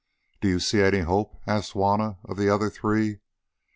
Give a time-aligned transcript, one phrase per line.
[0.41, 3.19] "Do you see any hope?" asked Juanna of the other three.